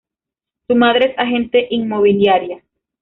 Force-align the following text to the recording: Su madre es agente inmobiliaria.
Su 0.65 0.73
madre 0.75 1.11
es 1.11 1.19
agente 1.19 1.67
inmobiliaria. 1.69 2.63